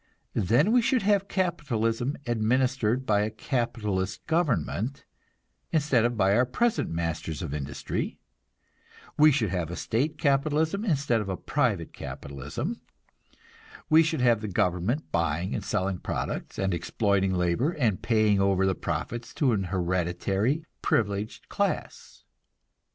Then 0.33 0.71
we 0.71 0.81
should 0.81 1.03
have 1.03 1.27
capitalism 1.27 2.17
administered 2.25 3.05
by 3.05 3.19
a 3.21 3.29
capitalist 3.29 4.25
government, 4.25 5.05
instead 5.71 6.05
of 6.05 6.17
by 6.17 6.35
our 6.35 6.43
present 6.47 6.89
masters 6.89 7.43
of 7.43 7.53
industry; 7.53 8.17
we 9.15 9.31
should 9.31 9.51
have 9.51 9.69
a 9.69 9.75
state 9.75 10.17
capitalism, 10.17 10.83
instead 10.83 11.21
of 11.21 11.29
a 11.29 11.37
private 11.37 11.93
capitalism; 11.93 12.81
we 13.91 14.01
should 14.01 14.21
have 14.21 14.41
the 14.41 14.47
government 14.47 15.11
buying 15.11 15.53
and 15.53 15.63
selling 15.63 15.99
products, 15.99 16.57
and 16.57 16.73
exploiting 16.73 17.35
labor, 17.35 17.69
and 17.69 18.01
paying 18.01 18.41
over 18.41 18.65
the 18.65 18.73
profits 18.73 19.35
to 19.35 19.51
an 19.51 19.65
hereditary 19.65 20.65
privileged 20.81 21.47
class. 21.47 22.23